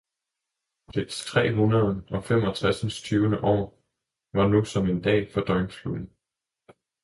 [0.95, 3.83] Dets tre hundrede og femogtresindstyve år
[4.33, 6.09] var nu som en dag for døgnfluen.